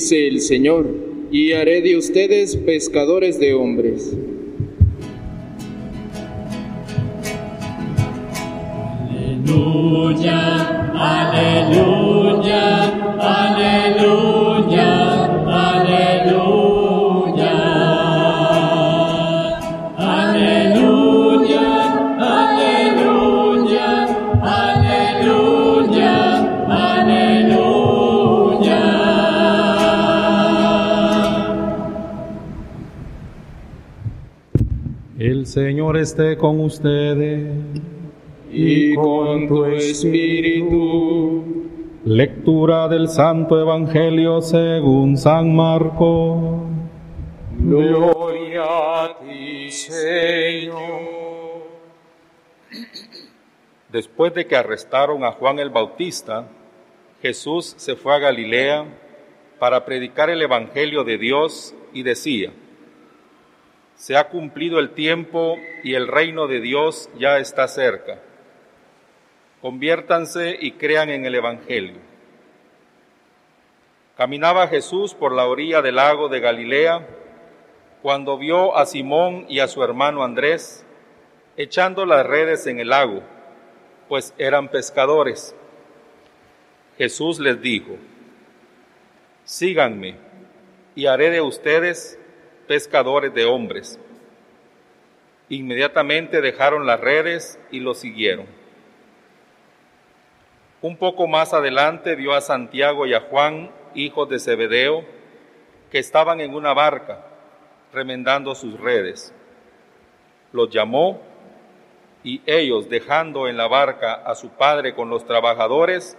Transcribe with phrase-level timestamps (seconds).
[0.00, 0.86] Dice el Señor,
[1.30, 4.16] y haré de ustedes pescadores de hombres.
[36.00, 37.52] Esté con ustedes.
[38.50, 41.44] Y con tu espíritu.
[42.04, 46.62] Lectura del Santo Evangelio según San Marcos.
[47.58, 51.20] Gloria a ti, Señor.
[53.92, 56.48] Después de que arrestaron a Juan el Bautista,
[57.20, 58.86] Jesús se fue a Galilea
[59.58, 62.52] para predicar el Evangelio de Dios y decía,
[64.00, 68.18] se ha cumplido el tiempo y el reino de Dios ya está cerca.
[69.60, 71.98] Conviértanse y crean en el Evangelio.
[74.16, 77.06] Caminaba Jesús por la orilla del lago de Galilea
[78.00, 80.86] cuando vio a Simón y a su hermano Andrés
[81.58, 83.20] echando las redes en el lago,
[84.08, 85.54] pues eran pescadores.
[86.96, 87.98] Jesús les dijo,
[89.44, 90.14] síganme
[90.94, 92.16] y haré de ustedes
[92.70, 93.98] pescadores de hombres.
[95.48, 98.46] Inmediatamente dejaron las redes y lo siguieron.
[100.80, 105.04] Un poco más adelante vio a Santiago y a Juan, hijos de Zebedeo,
[105.90, 107.26] que estaban en una barca
[107.92, 109.34] remendando sus redes.
[110.52, 111.20] Los llamó
[112.22, 116.16] y ellos, dejando en la barca a su padre con los trabajadores,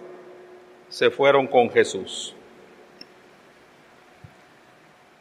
[0.90, 2.36] se fueron con Jesús.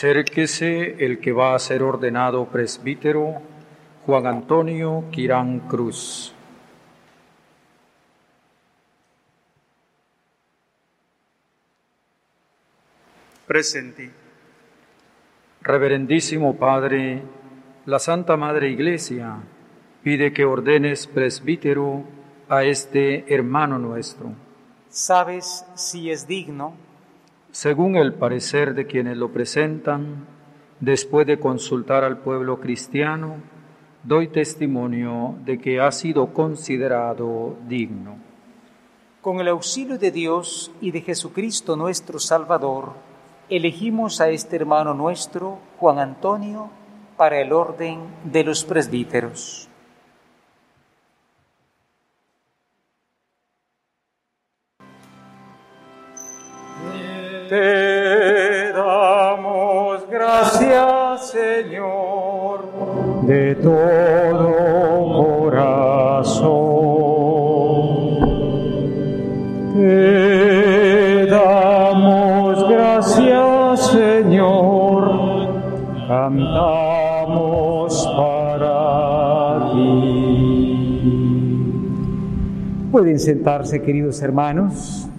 [0.00, 3.42] Acérquese el que va a ser ordenado presbítero,
[4.06, 6.34] Juan Antonio Quirán Cruz.
[13.46, 14.10] Presenti.
[15.60, 17.22] Reverendísimo Padre,
[17.84, 19.36] la Santa Madre Iglesia
[20.02, 22.04] pide que ordenes presbítero
[22.48, 24.32] a este hermano nuestro,
[24.88, 26.88] ¿Sabes si es digno?
[27.52, 30.26] Según el parecer de quienes lo presentan,
[30.78, 33.36] después de consultar al pueblo cristiano,
[34.04, 38.16] doy testimonio de que ha sido considerado digno.
[39.20, 42.92] Con el auxilio de Dios y de Jesucristo nuestro Salvador,
[43.50, 46.70] elegimos a este hermano nuestro, Juan Antonio,
[47.16, 49.69] para el orden de los presbíteros.
[57.50, 62.60] Te damos gracias, Señor,
[63.22, 66.46] de todo corazón.
[69.74, 75.10] Te damos gracias, Señor,
[76.06, 76.88] cantamos
[78.16, 81.10] para ti.
[82.92, 85.09] Pueden sentarse, queridos hermanos.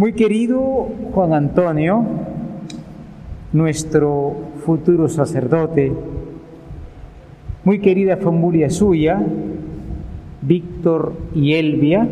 [0.00, 2.02] Muy querido Juan Antonio,
[3.52, 5.92] nuestro futuro sacerdote,
[7.64, 9.22] muy querida familia suya,
[10.40, 12.08] Víctor y Elvia,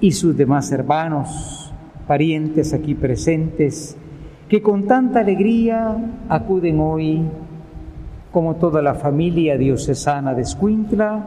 [0.00, 1.74] y sus demás hermanos,
[2.06, 3.94] parientes aquí presentes,
[4.48, 5.94] que con tanta alegría
[6.30, 7.20] acuden hoy,
[8.32, 11.26] como toda la familia diocesana de Escuintla,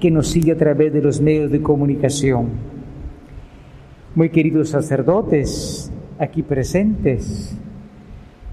[0.00, 2.79] que nos sigue a través de los medios de comunicación.
[4.16, 7.56] Muy queridos sacerdotes aquí presentes,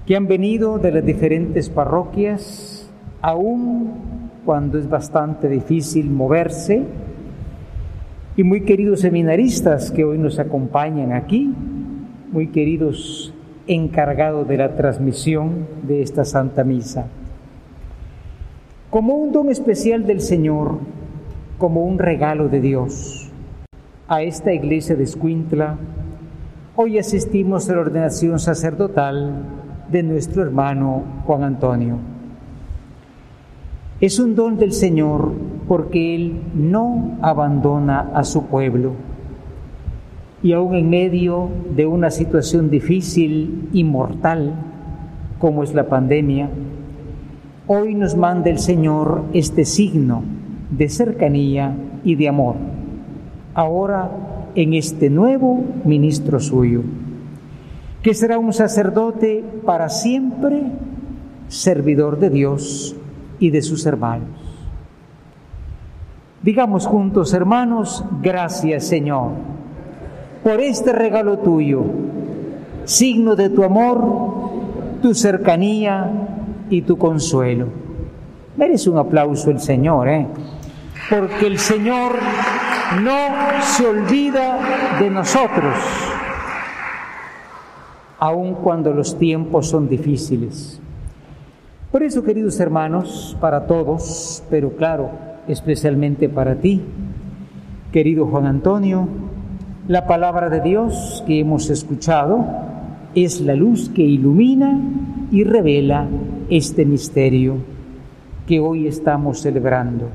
[0.06, 2.88] que han venido de las diferentes parroquias,
[3.20, 6.84] aún cuando es bastante difícil moverse.
[8.36, 11.52] Y muy queridos seminaristas que hoy nos acompañan aquí,
[12.30, 13.34] muy queridos
[13.66, 17.08] encargados de la transmisión de esta Santa Misa.
[18.90, 20.78] Como un don especial del Señor,
[21.58, 23.27] como un regalo de Dios,
[24.08, 25.76] a esta iglesia de Escuintla,
[26.76, 29.34] hoy asistimos a la ordenación sacerdotal
[29.92, 31.98] de nuestro hermano Juan Antonio.
[34.00, 35.32] Es un don del Señor
[35.68, 38.92] porque Él no abandona a su pueblo.
[40.42, 44.54] Y aún en medio de una situación difícil y mortal
[45.38, 46.48] como es la pandemia,
[47.66, 50.22] hoy nos manda el Señor este signo
[50.70, 52.77] de cercanía y de amor.
[53.58, 54.08] Ahora
[54.54, 56.82] en este nuevo ministro suyo,
[58.04, 60.62] que será un sacerdote para siempre,
[61.48, 62.94] servidor de Dios
[63.40, 64.28] y de sus hermanos.
[66.40, 69.32] Digamos juntos, hermanos, gracias Señor
[70.44, 71.82] por este regalo tuyo,
[72.84, 76.12] signo de tu amor, tu cercanía
[76.70, 77.66] y tu consuelo.
[78.56, 80.28] Merece un aplauso el Señor, ¿eh?
[81.10, 82.12] porque el Señor
[82.96, 85.74] no se olvida de nosotros,
[88.18, 90.80] aun cuando los tiempos son difíciles.
[91.92, 95.10] Por eso, queridos hermanos, para todos, pero claro,
[95.46, 96.82] especialmente para ti,
[97.92, 99.08] querido Juan Antonio,
[99.86, 102.44] la palabra de Dios que hemos escuchado
[103.14, 104.78] es la luz que ilumina
[105.30, 106.06] y revela
[106.50, 107.56] este misterio
[108.46, 110.08] que hoy estamos celebrando.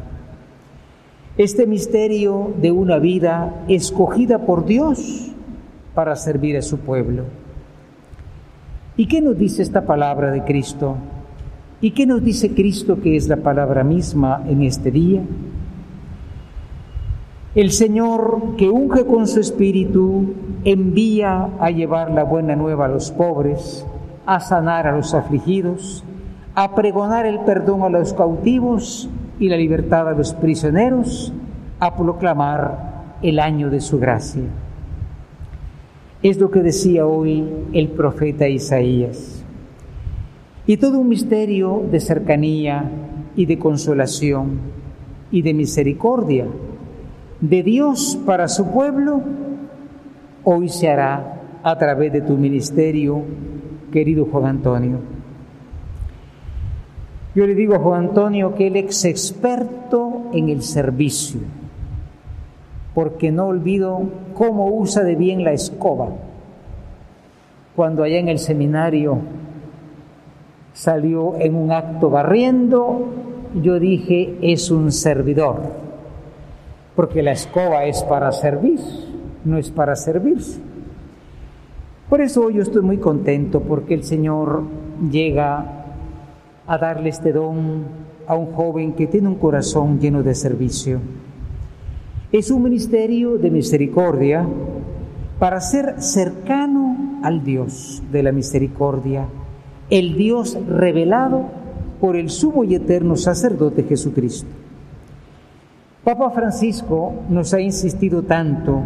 [1.36, 5.32] Este misterio de una vida escogida por Dios
[5.96, 7.24] para servir a su pueblo.
[8.98, 10.96] ¿Y qué nos dice esta palabra de Cristo?
[11.82, 15.24] ¿Y qué nos dice Cristo que es la palabra misma en este día?
[17.56, 23.10] El Señor que unge con su espíritu envía a llevar la buena nueva a los
[23.10, 23.88] pobres,
[24.28, 26.04] a sanar a los afligidos,
[26.54, 29.10] a pregonar el perdón a los cautivos
[29.40, 31.34] y la libertad a los prisioneros,
[31.80, 34.44] a proclamar el año de su gracia.
[36.22, 37.44] Es lo que decía hoy
[37.74, 39.44] el profeta Isaías.
[40.66, 42.90] Y todo un misterio de cercanía
[43.36, 44.60] y de consolación
[45.32, 46.46] y de misericordia
[47.42, 49.22] de Dios para su pueblo,
[50.46, 53.22] hoy se hará a través de tu ministerio,
[53.92, 55.13] querido Juan Antonio.
[57.36, 61.40] Yo le digo a Juan Antonio que él es experto en el servicio,
[62.94, 64.02] porque no olvido
[64.36, 66.10] cómo usa de bien la escoba.
[67.76, 69.18] Cuando allá en el seminario
[70.74, 73.08] salió en un acto barriendo,
[73.60, 75.58] yo dije, es un servidor,
[76.96, 78.80] porque la escoba es para servir,
[79.44, 80.60] no es para servirse.
[82.10, 84.62] Por eso yo estoy muy contento, porque el Señor
[85.10, 85.83] llega
[86.68, 87.84] a darle este don
[88.28, 91.00] a un joven que tiene un corazón lleno de servicio.
[92.32, 94.48] Es un ministerio de misericordia
[95.40, 99.28] para ser cercano al Dios de la misericordia,
[99.90, 101.44] el Dios revelado
[102.00, 104.50] por el sumo y eterno sacerdote Jesucristo.
[106.04, 108.82] Papa Francisco nos ha insistido tanto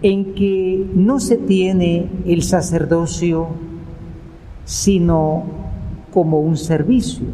[0.00, 3.48] en que no se tiene el sacerdocio
[4.64, 5.44] sino
[6.12, 7.26] como un servicio,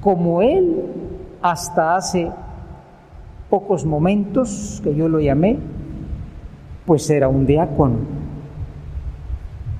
[0.00, 0.82] como Él
[1.42, 2.30] hasta hace
[3.50, 5.58] pocos momentos que yo lo llamé,
[6.86, 7.96] pues era un diácono.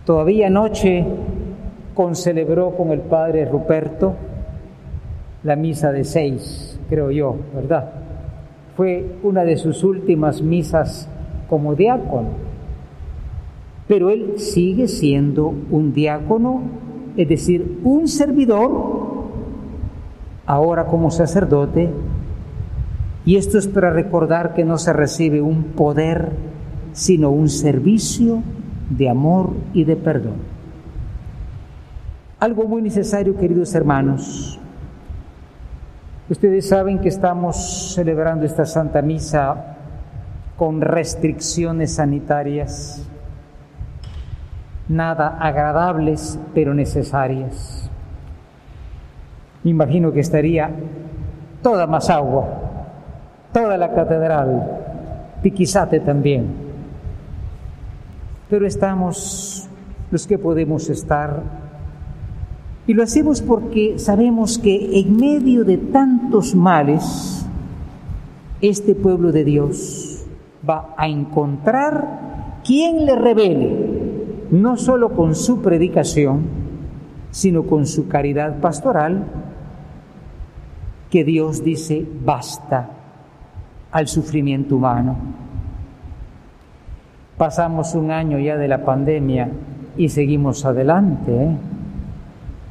[0.04, 1.04] Todavía anoche
[1.94, 4.14] concelebró con el padre Ruperto
[5.42, 7.90] la misa de seis, creo yo, ¿verdad?
[8.76, 11.08] Fue una de sus últimas misas
[11.48, 12.28] como diácono.
[13.88, 16.62] Pero él sigue siendo un diácono
[17.16, 18.70] es decir, un servidor,
[20.46, 21.90] ahora como sacerdote,
[23.24, 26.32] y esto es para recordar que no se recibe un poder,
[26.92, 28.42] sino un servicio
[28.90, 30.34] de amor y de perdón.
[32.40, 34.58] Algo muy necesario, queridos hermanos.
[36.28, 39.76] Ustedes saben que estamos celebrando esta Santa Misa
[40.56, 43.08] con restricciones sanitarias
[44.88, 47.90] nada agradables, pero necesarias.
[49.64, 50.70] Imagino que estaría
[51.62, 52.46] toda más agua,
[53.52, 54.78] toda la catedral,
[55.42, 56.46] Piquizate también.
[58.48, 59.68] Pero estamos
[60.10, 61.42] los que podemos estar
[62.86, 67.46] Y lo hacemos porque sabemos que en medio de tantos males,
[68.60, 70.24] este pueblo de Dios
[70.68, 74.01] va a encontrar quien le revele,
[74.52, 76.42] no solo con su predicación,
[77.30, 79.24] sino con su caridad pastoral,
[81.10, 82.90] que Dios dice basta
[83.90, 85.16] al sufrimiento humano.
[87.38, 89.50] Pasamos un año ya de la pandemia
[89.96, 91.56] y seguimos adelante, ¿eh?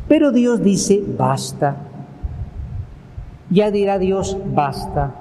[0.07, 1.77] pero Dios dice basta.
[3.49, 5.15] Ya dirá Dios basta.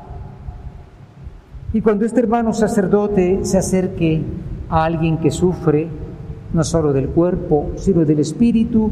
[1.73, 4.23] Y cuando este hermano sacerdote se acerque
[4.69, 5.89] a alguien que sufre,
[6.53, 8.91] no solo del cuerpo, sino del espíritu,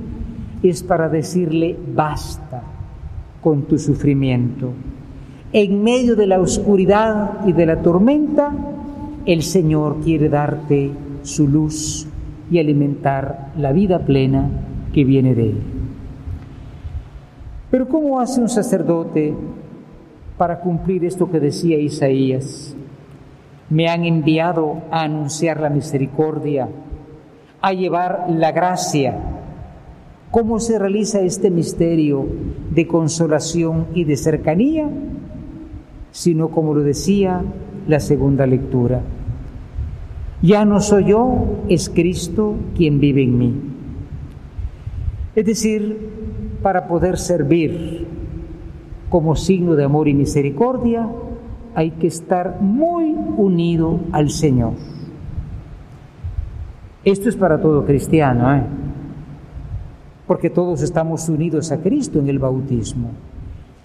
[0.62, 2.62] es para decirle basta
[3.41, 4.73] con tu sufrimiento.
[5.53, 8.53] En medio de la oscuridad y de la tormenta,
[9.25, 10.91] el Señor quiere darte
[11.23, 12.07] su luz
[12.50, 14.50] y alimentar la vida plena
[14.93, 15.59] que viene de Él.
[17.71, 19.35] Pero ¿cómo hace un sacerdote
[20.37, 22.75] para cumplir esto que decía Isaías?
[23.69, 26.69] Me han enviado a anunciar la misericordia,
[27.61, 29.17] a llevar la gracia.
[30.31, 32.27] ¿Cómo se realiza este misterio
[32.71, 34.88] de consolación y de cercanía?
[36.11, 37.43] Sino como lo decía
[37.87, 39.00] la segunda lectura.
[40.43, 43.55] Ya no soy yo, es Cristo quien vive en mí.
[45.35, 46.11] Es decir,
[46.62, 48.07] para poder servir
[49.09, 51.09] como signo de amor y misericordia,
[51.75, 54.73] hay que estar muy unido al Señor.
[57.05, 58.62] Esto es para todo cristiano, ¿eh?
[60.26, 63.11] porque todos estamos unidos a Cristo en el bautismo.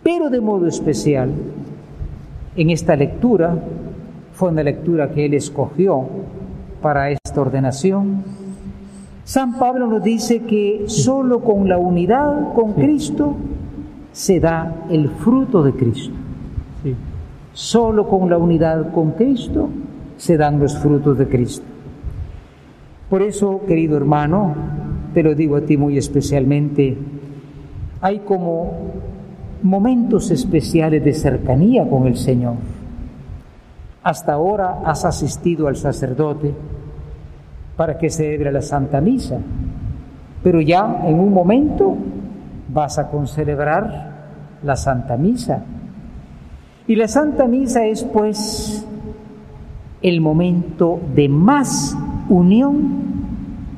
[0.03, 1.31] Pero de modo especial,
[2.55, 3.57] en esta lectura,
[4.33, 6.05] fue una lectura que Él escogió
[6.81, 8.23] para esta ordenación,
[9.23, 13.35] San Pablo nos dice que solo con la unidad con Cristo
[14.11, 16.13] se da el fruto de Cristo.
[17.53, 19.69] Solo con la unidad con Cristo
[20.17, 21.72] se dan los frutos de Cristo.
[23.13, 24.55] Por eso, querido hermano,
[25.13, 26.97] te lo digo a ti muy especialmente,
[28.01, 28.71] hay como
[29.61, 32.55] momentos especiales de cercanía con el Señor.
[34.01, 36.55] Hasta ahora has asistido al sacerdote
[37.77, 39.37] para que celebre la Santa Misa,
[40.41, 41.95] pero ya en un momento
[42.73, 44.23] vas a concelebrar
[44.63, 45.63] la Santa Misa.
[46.87, 48.83] Y la Santa Misa es pues
[50.01, 51.95] el momento de más
[52.29, 53.33] unión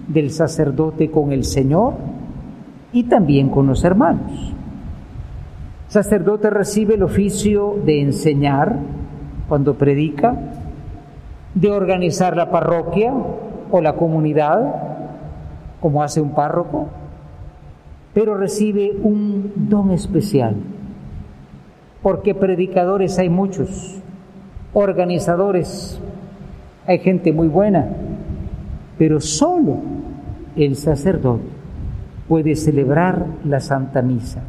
[0.08, 1.94] del sacerdote con el Señor
[2.94, 4.54] y también con los hermanos.
[5.88, 8.78] Sacerdote recibe el oficio de enseñar
[9.48, 10.36] cuando predica,
[11.54, 13.14] de organizar la parroquia
[13.72, 14.75] o la comunidad,
[15.80, 16.88] como hace un párroco,
[18.14, 20.56] pero recibe un don especial,
[22.02, 24.02] porque predicadores hay muchos,
[24.74, 26.00] organizadores,
[26.88, 27.90] hay gente muy buena,
[28.98, 29.80] pero solo
[30.56, 31.44] el sacerdote
[32.28, 34.42] puede celebrar la Santa Misa.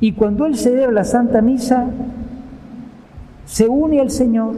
[0.00, 1.86] Y cuando él celebra la Santa Misa,
[3.44, 4.54] se une al Señor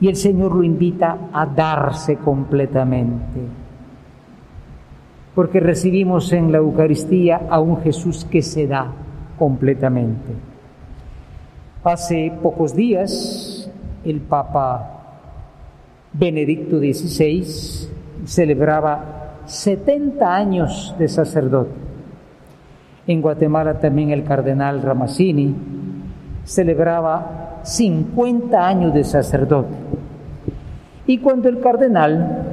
[0.00, 3.40] y el Señor lo invita a darse completamente.
[5.34, 8.90] Porque recibimos en la Eucaristía a un Jesús que se da
[9.38, 10.32] completamente.
[11.84, 13.70] Hace pocos días
[14.04, 15.01] el Papa
[16.14, 17.88] Benedicto XVI
[18.26, 21.70] celebraba 70 años de sacerdote.
[23.06, 25.54] En Guatemala también el cardenal Ramazzini
[26.44, 29.74] celebraba 50 años de sacerdote.
[31.06, 32.44] Y cuando el cardenal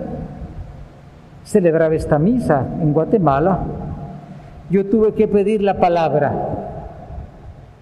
[1.43, 3.59] celebraba esta misa en Guatemala,
[4.69, 6.31] yo tuve que pedir la palabra,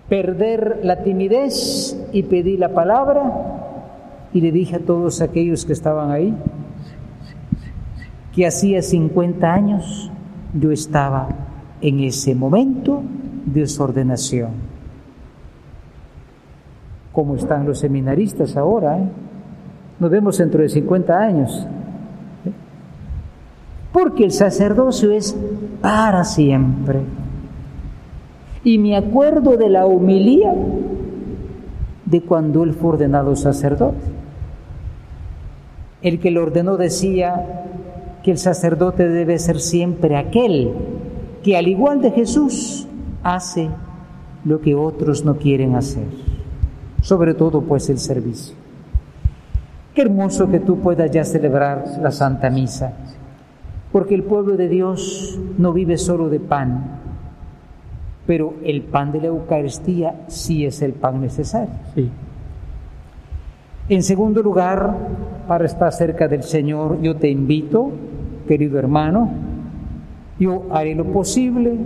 [0.10, 3.47] perder la timidez y pedir la palabra
[4.38, 6.32] y le dije a todos aquellos que estaban ahí
[8.36, 10.12] que hacía 50 años
[10.54, 11.28] yo estaba
[11.82, 13.02] en ese momento
[13.48, 14.52] de desordenación.
[17.12, 19.00] ¿Cómo están los seminaristas ahora?
[19.00, 19.08] Eh?
[20.00, 21.68] Nos vemos dentro de 50 años.
[23.92, 25.36] Porque el sacerdocio es
[25.82, 27.00] para siempre.
[28.64, 30.54] Y me acuerdo de la humilía
[32.06, 34.17] de cuando él fue ordenado sacerdote.
[36.02, 37.64] El que lo ordenó decía
[38.24, 40.74] que el sacerdote debe ser siempre aquel
[41.44, 42.88] que al igual de Jesús
[43.24, 43.70] hace
[44.44, 46.06] lo que otros no quieren hacer,
[47.02, 48.56] sobre todo pues el servicio.
[49.96, 52.94] Qué hermoso que tú puedas ya celebrar la Santa Misa,
[53.92, 57.00] porque el pueblo de Dios no vive solo de pan,
[58.28, 61.74] pero el pan de la Eucaristía sí es el pan necesario.
[61.96, 62.12] Sí.
[63.90, 64.98] En segundo lugar,
[65.48, 67.90] para estar cerca del Señor, yo te invito,
[68.46, 69.30] querido hermano,
[70.38, 71.78] yo haré lo posible,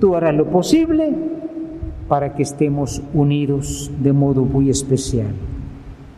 [0.00, 1.12] tú harás lo posible
[2.08, 5.34] para que estemos unidos de modo muy especial.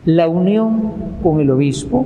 [0.05, 2.05] La unión con el obispo,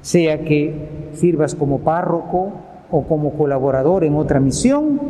[0.00, 2.52] sea que sirvas como párroco
[2.92, 5.00] o como colaborador en otra misión,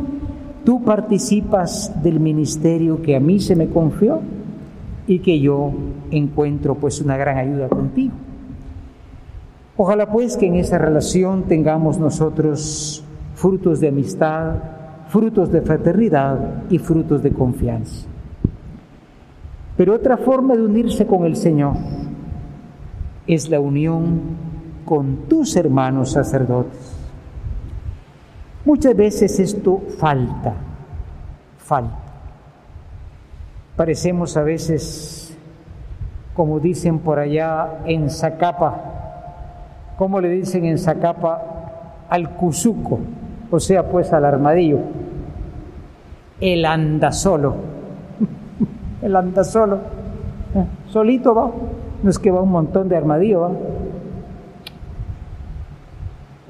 [0.64, 4.20] tú participas del ministerio que a mí se me confió
[5.10, 5.72] y que yo
[6.12, 8.12] encuentro pues una gran ayuda contigo.
[9.76, 13.02] Ojalá pues que en esa relación tengamos nosotros
[13.34, 14.54] frutos de amistad,
[15.08, 18.06] frutos de fraternidad y frutos de confianza.
[19.76, 21.74] Pero otra forma de unirse con el Señor
[23.26, 24.20] es la unión
[24.84, 26.94] con tus hermanos sacerdotes.
[28.64, 30.54] Muchas veces esto falta,
[31.58, 32.09] falta.
[33.80, 35.34] Parecemos a veces,
[36.34, 38.74] como dicen por allá en Zacapa,
[39.96, 42.04] ¿cómo le dicen en Zacapa?
[42.10, 42.98] Al cuzuco,
[43.50, 44.80] o sea, pues al armadillo.
[46.42, 47.54] El anda solo.
[49.00, 49.76] El anda solo.
[50.54, 51.50] Eh, solito va.
[52.02, 53.50] No es que va un montón de armadillo.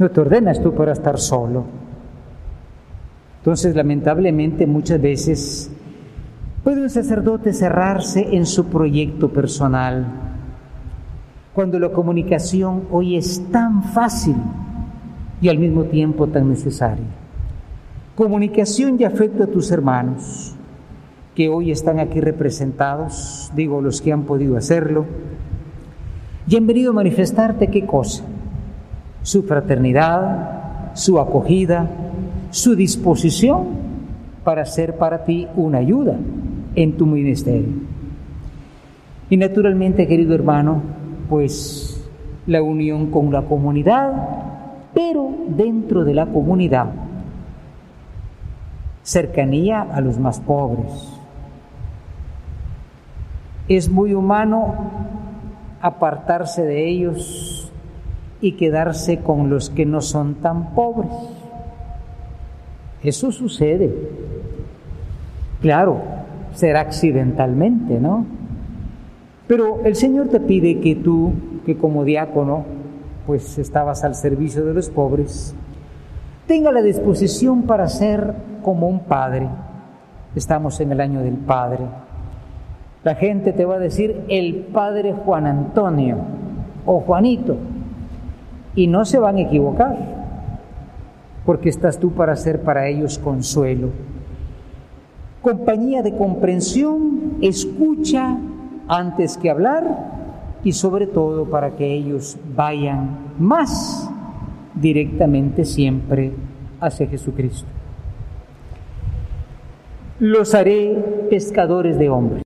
[0.01, 1.63] No te ordenas tú para estar solo.
[3.39, 5.71] Entonces, lamentablemente, muchas veces
[6.62, 10.05] Puede un sacerdote cerrarse en su proyecto personal
[11.55, 14.37] cuando la comunicación hoy es tan fácil
[15.41, 17.06] y al mismo tiempo tan necesaria.
[18.15, 20.54] Comunicación y afecto a tus hermanos
[21.35, 25.06] que hoy están aquí representados, digo los que han podido hacerlo,
[26.47, 28.23] y han venido a manifestarte qué cosa?
[29.23, 31.89] Su fraternidad, su acogida,
[32.50, 33.65] su disposición
[34.45, 36.17] para ser para ti una ayuda
[36.75, 37.73] en tu ministerio.
[39.28, 40.83] Y naturalmente, querido hermano,
[41.28, 42.09] pues
[42.47, 44.13] la unión con la comunidad,
[44.93, 46.91] pero dentro de la comunidad,
[49.02, 51.17] cercanía a los más pobres.
[53.69, 54.75] Es muy humano
[55.80, 57.71] apartarse de ellos
[58.41, 61.13] y quedarse con los que no son tan pobres.
[63.02, 63.95] Eso sucede.
[65.61, 66.20] Claro,
[66.54, 68.26] será accidentalmente, ¿no?
[69.47, 71.32] Pero el Señor te pide que tú,
[71.67, 72.65] que como diácono,
[73.26, 75.54] pues estabas al servicio de los pobres,
[76.47, 79.49] tenga la disposición para ser como un padre.
[80.34, 81.84] Estamos en el año del Padre.
[83.02, 86.19] La gente te va a decir el Padre Juan Antonio
[86.86, 87.56] o Juanito.
[88.76, 89.97] Y no se van a equivocar,
[91.45, 93.89] porque estás tú para ser para ellos consuelo
[95.43, 98.37] compañía de comprensión, escucha
[98.89, 100.11] antes que hablar
[100.63, 104.11] y sobre todo para que ellos vayan más
[104.75, 106.33] directamente siempre
[106.81, 107.67] hacia Jesucristo.
[110.19, 112.43] Los haré pescadores de hombres.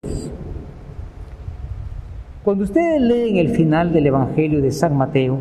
[2.45, 5.39] Cuando ustedes leen el final del Evangelio de San Mateo,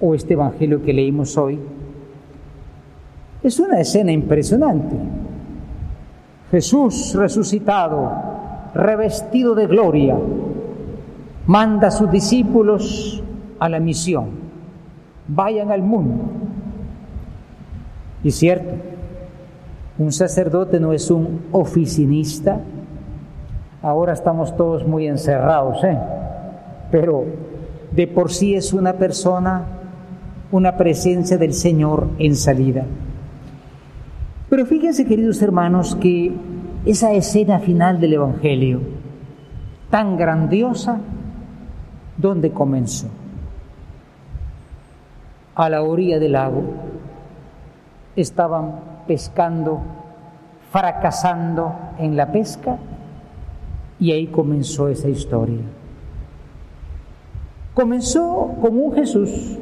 [0.00, 1.58] o este Evangelio que leímos hoy,
[3.42, 4.96] es una escena impresionante.
[6.50, 8.10] Jesús resucitado,
[8.74, 10.16] revestido de gloria,
[11.46, 13.22] manda a sus discípulos
[13.58, 14.30] a la misión.
[15.28, 16.24] Vayan al mundo.
[18.24, 18.74] Y cierto,
[19.98, 22.60] un sacerdote no es un oficinista.
[23.82, 25.98] Ahora estamos todos muy encerrados, ¿eh?
[26.90, 27.24] Pero
[27.92, 29.64] de por sí es una persona,
[30.50, 32.84] una presencia del Señor en salida.
[34.50, 36.32] Pero fíjense, queridos hermanos, que
[36.84, 38.80] esa escena final del Evangelio,
[39.90, 40.98] tan grandiosa,
[42.16, 43.06] ¿dónde comenzó?
[45.54, 46.64] A la orilla del lago
[48.16, 49.82] estaban pescando,
[50.72, 52.76] fracasando en la pesca,
[54.00, 55.60] y ahí comenzó esa historia.
[57.74, 59.58] Comenzó con un Jesús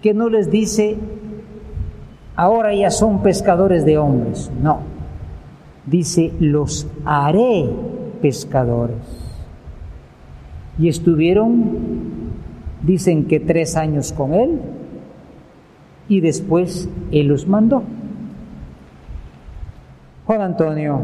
[0.00, 0.96] que no les dice,
[2.36, 4.50] ahora ya son pescadores de hombres.
[4.62, 4.80] No,
[5.86, 7.68] dice, los haré
[8.20, 8.96] pescadores.
[10.78, 11.64] Y estuvieron,
[12.82, 14.60] dicen que tres años con él,
[16.08, 17.82] y después él los mandó.
[20.26, 21.00] Juan Antonio,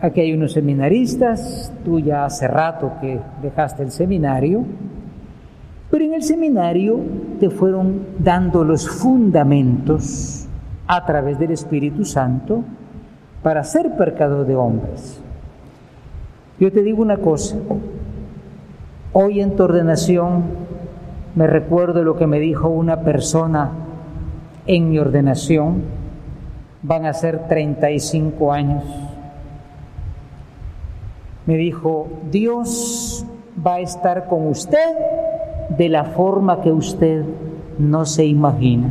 [0.00, 4.64] aquí hay unos seminaristas, tú ya hace rato que dejaste el seminario,
[5.90, 7.00] pero en el seminario
[7.40, 10.37] te fueron dando los fundamentos
[10.88, 12.64] a través del Espíritu Santo
[13.42, 15.20] para ser pecador de hombres.
[16.58, 17.56] Yo te digo una cosa,
[19.12, 20.44] hoy en tu ordenación
[21.36, 23.70] me recuerdo lo que me dijo una persona
[24.66, 25.82] en mi ordenación,
[26.82, 28.82] van a ser 35 años.
[31.46, 33.24] Me dijo, Dios
[33.64, 34.96] va a estar con usted
[35.76, 37.24] de la forma que usted
[37.78, 38.90] no se imagina.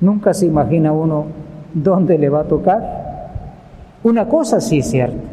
[0.00, 1.26] Nunca se imagina uno
[1.72, 3.06] dónde le va a tocar.
[4.02, 5.28] Una cosa sí es cierta,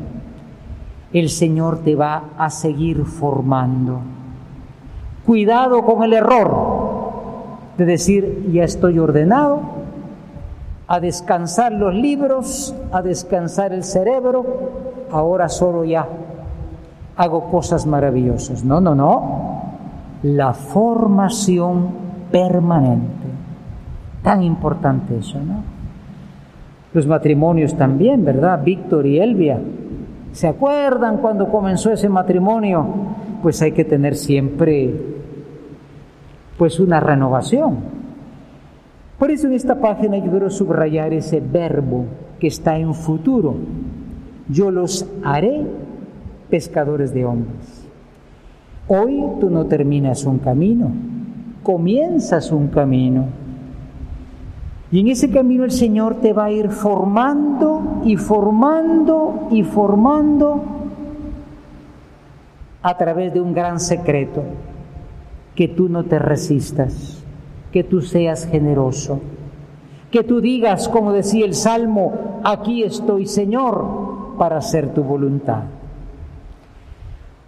[1.12, 4.00] el Señor te va a seguir formando.
[5.26, 6.74] Cuidado con el error
[7.78, 9.62] de decir, ya estoy ordenado,
[10.88, 14.46] a descansar los libros, a descansar el cerebro,
[15.12, 16.08] ahora solo ya
[17.16, 18.64] hago cosas maravillosas.
[18.64, 19.62] No, no, no.
[20.24, 21.90] La formación
[22.32, 23.23] permanente.
[24.24, 25.64] Tan importante eso, ¿no?
[26.94, 28.64] Los matrimonios también, ¿verdad?
[28.64, 29.60] Víctor y Elvia.
[30.32, 32.86] ¿Se acuerdan cuando comenzó ese matrimonio?
[33.42, 34.94] Pues hay que tener siempre
[36.58, 37.78] pues una renovación.
[39.20, 42.06] Por eso en esta página yo quiero subrayar ese verbo
[42.40, 43.56] que está en futuro.
[44.50, 45.66] Yo los haré
[46.50, 47.88] pescadores de hombres.
[48.88, 50.92] Hoy tú no terminas un camino,
[51.64, 53.26] comienzas un camino.
[54.94, 60.64] Y en ese camino el Señor te va a ir formando y formando y formando
[62.84, 64.44] a través de un gran secreto,
[65.56, 67.24] que tú no te resistas,
[67.72, 69.20] que tú seas generoso,
[70.12, 75.64] que tú digas, como decía el Salmo, aquí estoy Señor para hacer tu voluntad.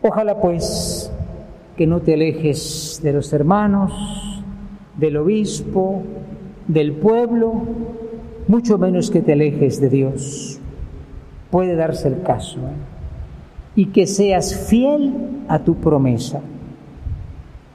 [0.02, 1.12] Ojalá pues
[1.78, 3.94] que no te alejes de los hermanos,
[4.98, 6.02] del obispo,
[6.68, 7.54] del pueblo,
[8.48, 10.60] mucho menos que te alejes de Dios.
[11.52, 12.60] Puede darse el caso.
[12.60, 12.74] ¿eh?
[13.76, 15.14] Y que seas fiel
[15.48, 16.42] a tu promesa.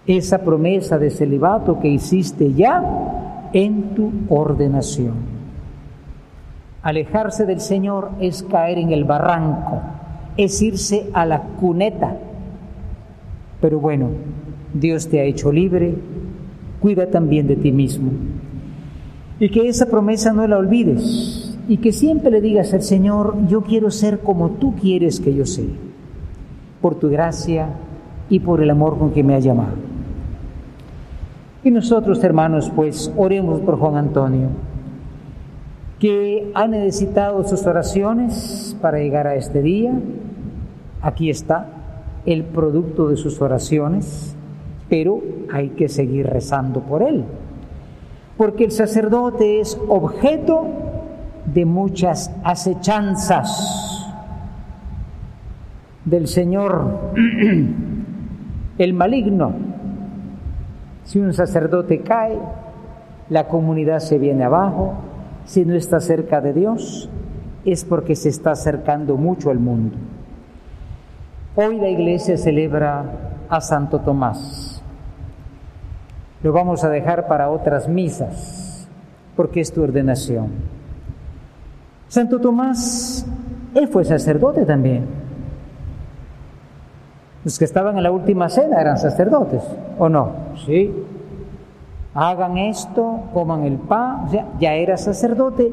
[0.06, 5.14] Esa promesa de celibato que hiciste ya en tu ordenación.
[6.82, 9.82] Alejarse del Señor es caer en el barranco,
[10.36, 12.16] es irse a la cuneta.
[13.60, 14.08] Pero bueno,
[14.72, 15.94] Dios te ha hecho libre,
[16.80, 18.10] cuida también de ti mismo.
[19.40, 23.62] Y que esa promesa no la olvides y que siempre le digas al Señor, yo
[23.62, 25.64] quiero ser como tú quieres que yo sea,
[26.82, 27.68] por tu gracia
[28.28, 29.76] y por el amor con que me ha llamado.
[31.64, 34.48] Y nosotros, hermanos, pues oremos por Juan Antonio,
[35.98, 39.92] que ha necesitado sus oraciones para llegar a este día.
[41.00, 41.66] Aquí está
[42.26, 44.36] el producto de sus oraciones,
[44.90, 47.24] pero hay que seguir rezando por él
[48.40, 50.66] porque el sacerdote es objeto
[51.44, 54.08] de muchas acechanzas
[56.06, 57.12] del Señor,
[58.78, 59.52] el maligno.
[61.04, 62.38] Si un sacerdote cae,
[63.28, 64.94] la comunidad se viene abajo,
[65.44, 67.10] si no está cerca de Dios,
[67.66, 69.98] es porque se está acercando mucho al mundo.
[71.56, 73.04] Hoy la iglesia celebra
[73.50, 74.69] a Santo Tomás
[76.42, 78.88] lo vamos a dejar para otras misas,
[79.36, 80.48] porque es tu ordenación.
[82.08, 83.26] Santo Tomás,
[83.74, 85.06] él fue sacerdote también.
[87.44, 89.62] Los que estaban en la última cena eran sacerdotes,
[89.98, 90.30] ¿o no?
[90.66, 90.92] Sí.
[92.14, 95.72] Hagan esto, coman el pan, o sea, ya era sacerdote,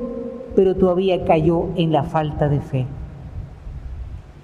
[0.56, 2.86] pero todavía cayó en la falta de fe.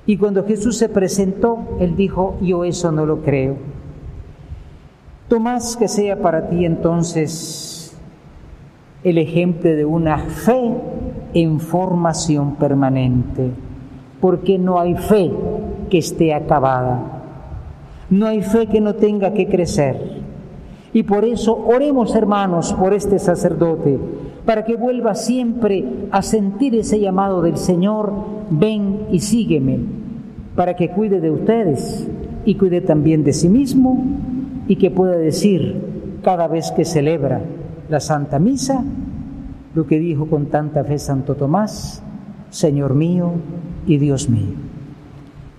[0.05, 3.55] Y cuando Jesús se presentó, él dijo, yo eso no lo creo.
[5.33, 7.97] Tomás, que sea para ti entonces
[9.03, 10.75] el ejemplo de una fe
[11.33, 13.49] en formación permanente,
[14.21, 15.31] porque no hay fe
[15.89, 17.23] que esté acabada,
[18.11, 20.21] no hay fe que no tenga que crecer.
[20.93, 23.97] Y por eso oremos hermanos por este sacerdote,
[24.45, 28.13] para que vuelva siempre a sentir ese llamado del Señor,
[28.51, 29.79] ven y sígueme,
[30.55, 32.07] para que cuide de ustedes
[32.45, 34.05] y cuide también de sí mismo
[34.67, 37.41] y que pueda decir cada vez que celebra
[37.89, 38.83] la Santa Misa
[39.75, 42.03] lo que dijo con tanta fe Santo Tomás,
[42.49, 43.33] Señor mío
[43.87, 44.53] y Dios mío.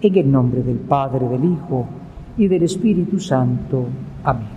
[0.00, 1.86] En el nombre del Padre, del Hijo
[2.38, 3.86] y del Espíritu Santo.
[4.22, 4.54] Amén.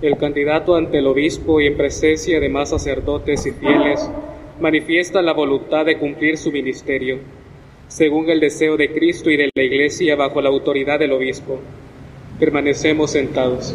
[0.00, 4.10] El candidato ante el obispo y en presencia de más sacerdotes y fieles
[4.60, 7.18] manifiesta la voluntad de cumplir su ministerio
[7.90, 11.58] según el deseo de Cristo y de la Iglesia bajo la autoridad del Obispo.
[12.38, 13.74] Permanecemos sentados.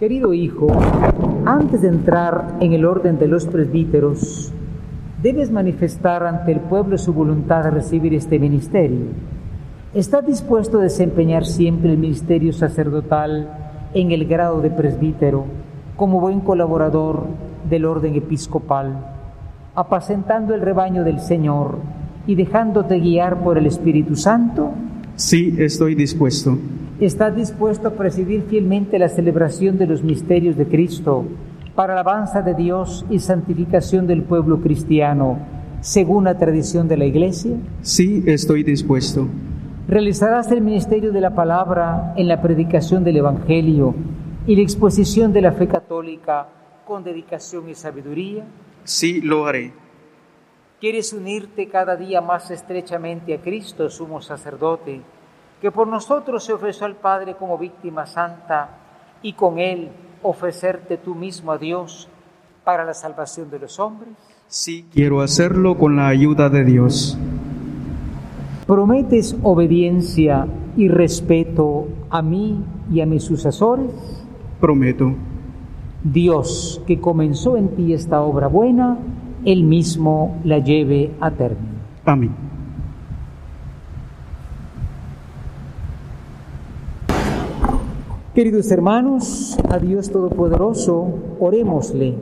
[0.00, 0.66] Querido hijo,
[1.46, 4.52] antes de entrar en el orden de los presbíteros,
[5.24, 9.06] debes manifestar ante el pueblo su voluntad de recibir este ministerio.
[9.94, 13.48] ¿Estás dispuesto a desempeñar siempre el ministerio sacerdotal
[13.94, 15.46] en el grado de presbítero
[15.96, 17.24] como buen colaborador
[17.70, 18.98] del orden episcopal,
[19.74, 21.78] apacentando el rebaño del Señor
[22.26, 24.72] y dejándote guiar por el Espíritu Santo?
[25.16, 26.58] Sí, estoy dispuesto.
[27.00, 31.24] ¿Estás dispuesto a presidir fielmente la celebración de los misterios de Cristo
[31.74, 35.38] para alabanza de Dios y santificación del pueblo cristiano,
[35.80, 37.56] según la tradición de la Iglesia?
[37.82, 39.26] Sí, estoy dispuesto.
[39.88, 43.94] ¿Realizarás el ministerio de la palabra en la predicación del Evangelio
[44.46, 46.48] y la exposición de la fe católica
[46.86, 48.44] con dedicación y sabiduría?
[48.84, 49.72] Sí, lo haré.
[50.80, 55.00] ¿Quieres unirte cada día más estrechamente a Cristo, sumo sacerdote?
[55.64, 58.68] que por nosotros se ofreció al Padre como víctima santa
[59.22, 59.88] y con Él
[60.24, 62.08] ofrecerte tú mismo a Dios
[62.64, 64.10] para la salvación de los hombres?
[64.48, 67.16] Sí, quiero hacerlo con la ayuda de Dios.
[68.66, 73.90] ¿Prometes obediencia y respeto a mí y a mis sucesores?
[74.60, 75.12] Prometo.
[76.02, 78.98] Dios, que comenzó en ti esta obra buena,
[79.44, 81.74] Él mismo la lleve a término.
[82.04, 82.43] Amén.
[88.34, 92.16] Queridos hermanos, a Dios Todopoderoso, orémosle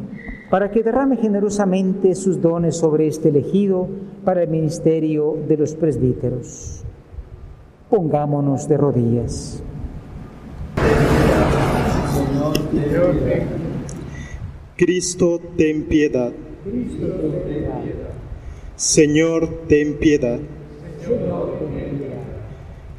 [0.50, 3.88] para que derrame generosamente sus dones sobre este elegido
[4.22, 6.82] para el ministerio de los presbíteros.
[7.88, 9.62] Pongámonos de rodillas.
[14.76, 16.32] Cristo, ten piedad.
[18.76, 20.40] Señor, ten piedad.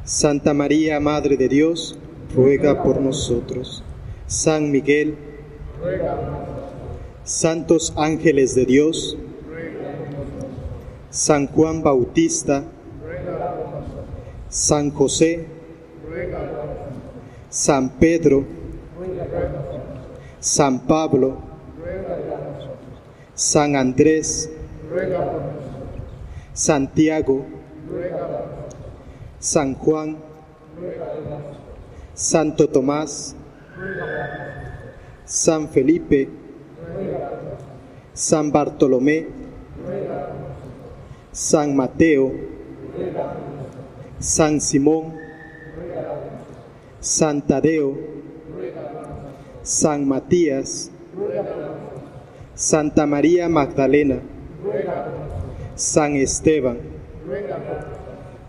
[0.02, 1.96] Santa María, Madre de Dios,
[2.34, 3.82] ruega por nosotros.
[4.26, 5.16] San Miguel,
[7.24, 9.16] santos ángeles de Dios,
[11.10, 12.64] San Juan Bautista,
[14.48, 15.46] San José,
[17.50, 18.44] San Pedro,
[20.40, 21.38] San Pablo,
[23.34, 24.50] San Andrés,
[26.52, 27.44] Santiago,
[29.38, 30.16] San Juan,
[32.14, 33.34] Santo Tomás,
[35.24, 36.28] San Felipe,
[38.12, 39.26] San Bartolomé,
[41.32, 42.32] San Mateo,
[44.20, 45.14] San Simón,
[47.00, 47.98] San Tadeo,
[49.62, 50.92] San Matías,
[52.54, 54.20] Santa María Magdalena,
[55.74, 56.78] San Esteban,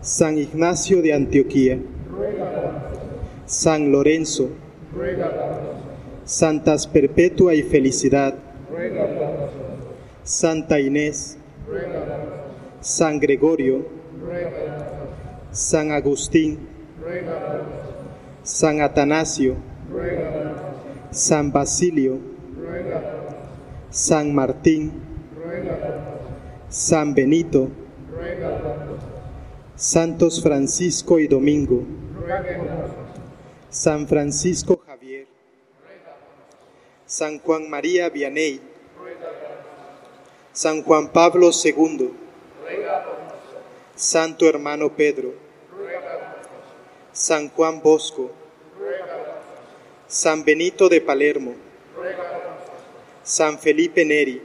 [0.00, 1.80] San Ignacio de Antioquía,
[3.46, 4.50] San Lorenzo,
[6.24, 8.34] Santas Perpetua y Felicidad,
[10.24, 11.38] Santa Inés,
[12.80, 13.86] San Gregorio,
[15.52, 16.58] San Agustín,
[18.42, 19.54] San Atanasio,
[21.12, 22.18] San Basilio,
[23.90, 24.90] San Martín,
[26.68, 27.68] San Benito,
[29.76, 31.84] Santos Francisco y Domingo,
[33.70, 35.26] San Francisco Javier,
[37.04, 38.60] San Juan María Vianney,
[40.52, 42.10] San Juan Pablo II,
[43.94, 45.34] Santo Hermano Pedro,
[47.12, 48.30] San Juan Bosco,
[50.06, 51.54] San Benito de Palermo,
[53.24, 54.40] San Felipe Neri,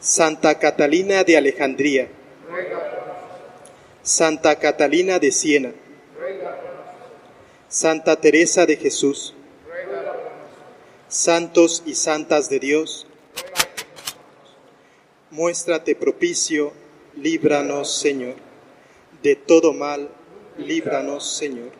[0.00, 2.08] Santa Catalina de Alejandría,
[4.02, 5.72] Santa Catalina de Siena,
[7.72, 9.32] Santa Teresa de Jesús,
[11.06, 13.06] santos y santas de Dios,
[15.30, 16.72] muéstrate propicio,
[17.14, 18.34] líbranos Señor,
[19.22, 20.08] de todo mal,
[20.58, 21.70] líbranos Señor,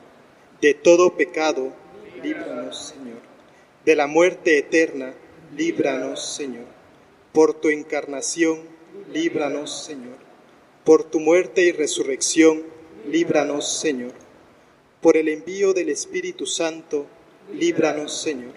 [0.61, 1.73] de todo pecado,
[2.23, 3.19] líbranos Señor,
[3.85, 5.13] de la muerte eterna,
[5.57, 6.67] líbranos Señor,
[7.33, 8.61] por tu encarnación,
[9.13, 10.19] líbranos Señor,
[10.85, 12.63] por tu muerte y resurrección,
[13.09, 14.30] líbranos Señor
[15.01, 17.07] por el envío del Espíritu Santo,
[17.55, 18.53] líbranos, Señor.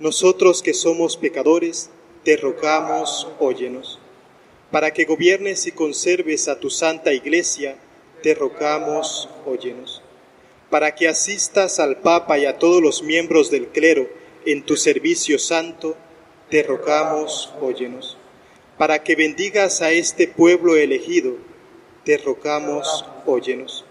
[0.00, 1.90] Nosotros que somos pecadores,
[2.24, 4.00] te rogamos, óyenos.
[4.70, 7.76] para que gobiernes y conserves a tu santa iglesia,
[8.24, 10.02] te rogamos, óyenos.
[10.68, 14.08] Para que asistas al Papa y a todos los miembros del clero
[14.44, 15.96] en tu servicio santo,
[16.50, 18.16] te rogamos, óyenos.
[18.76, 21.36] Para que bendigas a este pueblo elegido,
[22.04, 23.84] te rogamos, óyenos.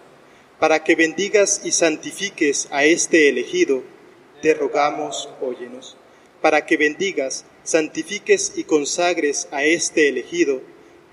[0.64, 3.84] Para que bendigas y santifiques a este elegido,
[4.42, 5.98] te rogamos, óyenos.
[6.42, 10.62] Para que bendigas, santifiques y consagres a este elegido,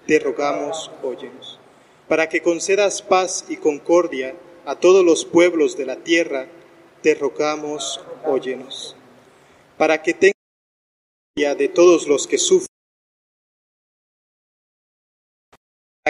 [0.07, 1.59] te rogamos, óyenos.
[2.07, 4.37] Para que concedas paz y concordia
[4.67, 6.47] a todos los pueblos de la tierra,
[7.03, 8.95] te rogamos, óyenos.
[9.77, 12.70] Para que tengas de todos los que sufren,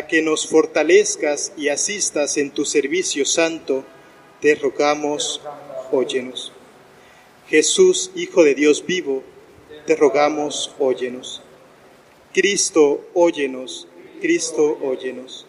[0.06, 3.84] que nos fortalezcas y asistas en tu servicio santo,
[4.40, 5.40] te rogamos,
[5.92, 6.52] óyenos.
[7.48, 9.22] Jesús, Hijo de Dios vivo,
[9.86, 11.42] te rogamos, óyenos.
[12.32, 13.88] Cristo, óyenos,
[14.20, 15.46] Cristo, óyenos.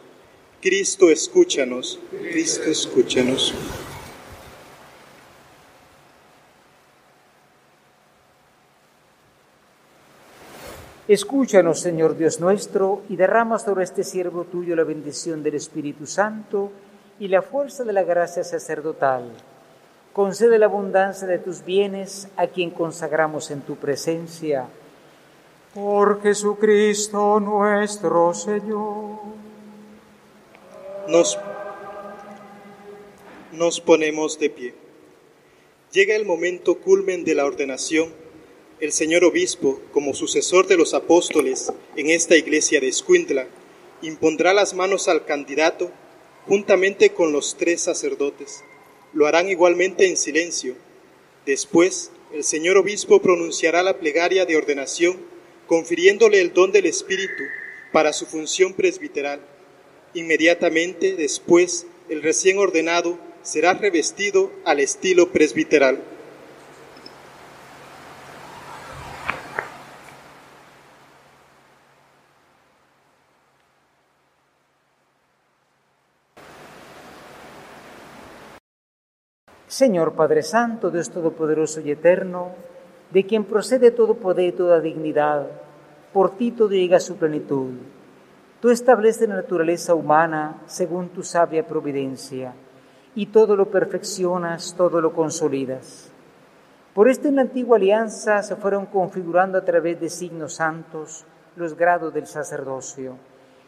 [0.61, 1.99] Cristo, escúchanos,
[2.31, 3.53] Cristo, escúchanos.
[11.07, 16.71] Escúchanos, Señor Dios nuestro, y derrama sobre este siervo tuyo la bendición del Espíritu Santo
[17.19, 19.31] y la fuerza de la gracia sacerdotal.
[20.13, 24.67] Concede la abundancia de tus bienes a quien consagramos en tu presencia.
[25.73, 29.17] Por Jesucristo nuestro Señor.
[31.07, 31.39] Nos,
[33.53, 34.75] nos ponemos de pie.
[35.91, 38.20] Llega el momento culmen de la ordenación
[38.81, 43.47] el señor obispo, como sucesor de los apóstoles en esta iglesia de Escuintla,
[44.01, 45.91] impondrá las manos al candidato
[46.47, 48.63] juntamente con los tres sacerdotes.
[49.13, 50.75] Lo harán igualmente en silencio.
[51.45, 55.17] Después, el señor obispo pronunciará la plegaria de ordenación,
[55.67, 57.43] confiriéndole el don del Espíritu
[57.91, 59.41] para su función presbiteral.
[60.15, 66.03] Inmediatamente después, el recién ordenado será revestido al estilo presbiteral.
[79.81, 82.49] Señor Padre Santo, Dios Todopoderoso y Eterno,
[83.09, 85.47] de quien procede todo poder y toda dignidad,
[86.13, 87.71] por ti todo llega a su plenitud.
[88.59, 92.53] Tú estableces la naturaleza humana según tu sabia providencia,
[93.15, 96.11] y todo lo perfeccionas, todo lo consolidas.
[96.93, 101.75] Por esto en la antigua alianza se fueron configurando a través de signos santos los
[101.75, 103.15] grados del sacerdocio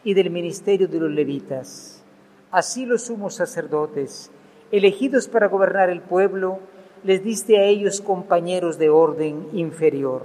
[0.04, 2.04] y del ministerio de los levitas.
[2.52, 4.30] Así los sumos sacerdotes,
[4.76, 6.58] elegidos para gobernar el pueblo,
[7.04, 10.22] les diste a ellos compañeros de orden inferior,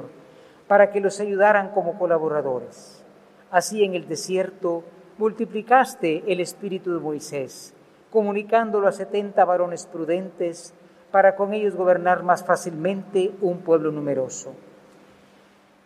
[0.67, 3.03] para que los ayudaran como colaboradores.
[3.51, 4.83] Así en el desierto
[5.17, 7.73] multiplicaste el espíritu de Moisés,
[8.11, 10.73] comunicándolo a setenta varones prudentes,
[11.11, 14.53] para con ellos gobernar más fácilmente un pueblo numeroso.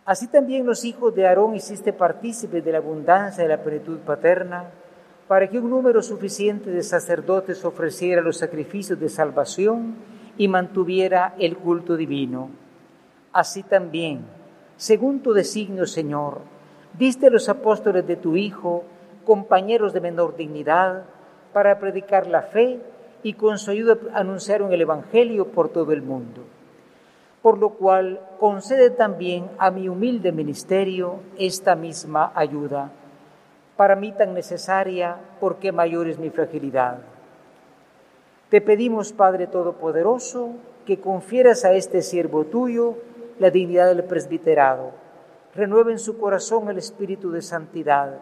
[0.06, 4.70] Así también los hijos de Aarón hiciste partícipes de la abundancia de la plenitud paterna,
[5.28, 9.96] para que un número suficiente de sacerdotes ofreciera los sacrificios de salvación
[10.38, 12.50] y mantuviera el culto divino.
[13.32, 14.22] Así también,
[14.76, 16.42] según tu designio, Señor,
[16.98, 18.84] diste a los apóstoles de tu Hijo,
[19.26, 21.06] compañeros de menor dignidad,
[21.54, 22.80] para predicar la fe
[23.24, 26.42] y con su ayuda anunciaron el Evangelio por todo el mundo.
[27.42, 32.92] Por lo cual, concede también a mi humilde ministerio esta misma ayuda
[33.76, 37.00] para mí tan necesaria porque mayor es mi fragilidad.
[38.50, 40.52] Te pedimos, Padre Todopoderoso,
[40.86, 42.96] que confieras a este siervo tuyo
[43.40, 44.92] la dignidad del presbiterado,
[45.56, 48.20] renueve en su corazón el espíritu de santidad,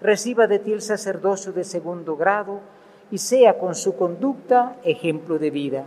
[0.00, 2.60] reciba de ti el sacerdocio de segundo grado
[3.10, 5.84] y sea con su conducta ejemplo de vida.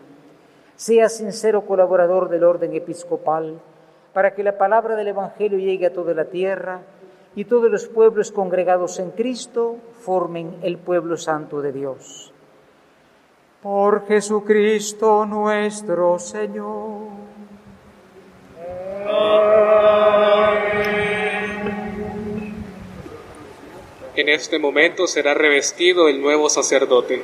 [0.75, 3.59] Sea sincero colaborador del orden episcopal,
[4.13, 6.81] para que la palabra del Evangelio llegue a toda la tierra
[7.37, 12.33] y todos los pueblos congregados en Cristo formen el pueblo santo de Dios.
[13.61, 17.09] Por Jesucristo nuestro Señor.
[24.15, 27.21] En este momento será revestido el nuevo sacerdote.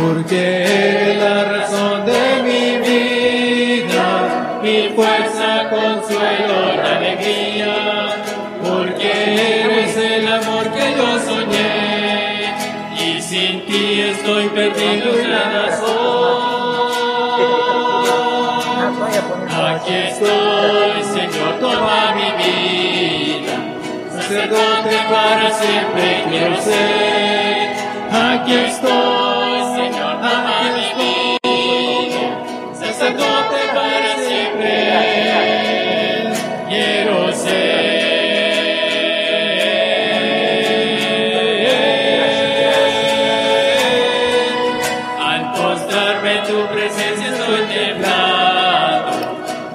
[0.00, 7.74] porque la razón de mi vida, mi fuerza, consuelo, alegría,
[8.62, 12.54] porque eres el amor que yo soñé,
[12.98, 16.50] y sin ti estoy perdido en la razón.
[19.68, 23.52] Aquí estoy, Señor, toma mi vida,
[24.14, 27.76] sacerdote para siempre quiero ser,
[28.12, 29.29] aquí estoy
[33.10, 34.70] Sacerdote para siempre
[36.68, 37.90] quiero ser.
[45.18, 49.12] Al postrarme en tu presencia estoy temblando,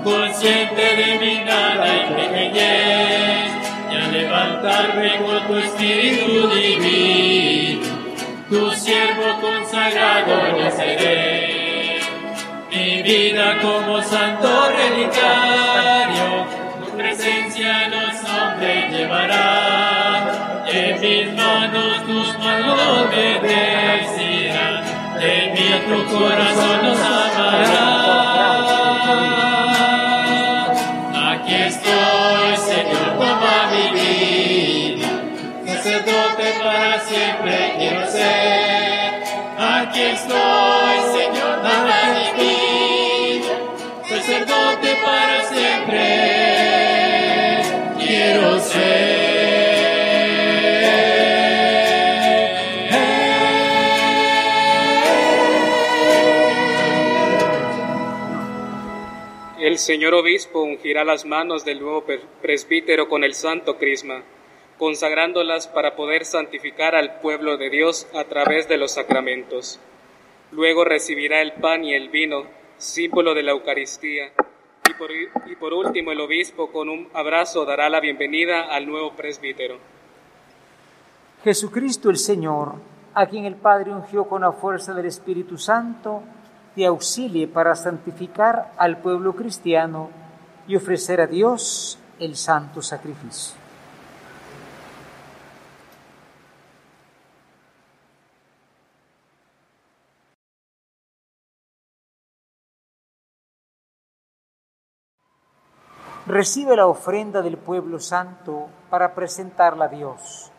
[0.04, 3.52] consciente de mi nada y pequeñez,
[3.92, 7.86] y al levantarme con tu espíritu divino,
[8.50, 11.45] tu siervo consagrado yo seré.
[13.06, 16.48] Vida como santo relicario,
[16.80, 20.66] tu presencia los hombres llevará.
[20.68, 24.84] En mis manos tus manos me decirán,
[25.20, 27.86] de mí tu corazón nos amará.
[31.32, 35.10] Aquí estoy, Señor, toma mi vida,
[35.68, 39.24] sacerdote para siempre quiero ser.
[39.60, 40.65] Aquí estoy,
[45.04, 46.02] para siempre
[48.00, 48.60] quiero
[59.66, 62.06] El señor obispo ungirá las manos del nuevo
[62.42, 64.24] presbítero con el santo crisma,
[64.78, 69.80] consagrándolas para poder santificar al pueblo de Dios a través de los sacramentos.
[70.52, 72.46] Luego recibirá el pan y el vino,
[72.78, 74.32] símbolo de la Eucaristía.
[75.46, 79.78] Y por, último el obispo con un abrazo dará la bienvenida al nuevo presbítero.
[81.44, 82.76] Jesucristo el Señor,
[83.14, 86.24] a quien el Padre ungió con la fuerza del Espíritu Santo,
[86.76, 90.10] te auxilie para santificar al pueblo cristiano
[90.68, 93.55] y ofrecer a Dios el santo sacrificio.
[106.28, 110.52] Recibe la ofrenda del pueblo santo para presentarla a Dios.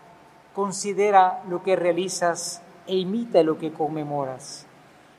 [0.55, 4.65] Considera lo que realizas e imita lo que conmemoras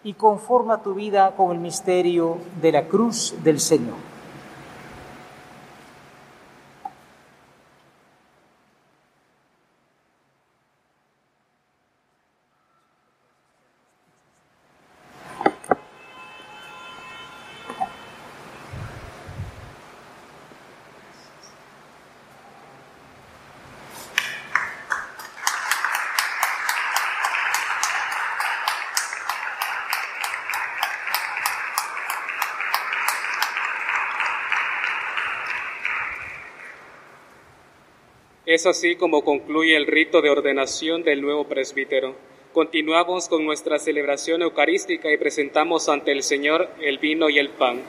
[0.05, 4.16] y conforma tu vida con el misterio de la cruz del Señor.
[38.57, 42.15] Es así como concluye el rito de ordenación del nuevo presbítero.
[42.53, 47.83] Continuamos con nuestra celebración eucarística y presentamos ante el Señor el vino y el pan.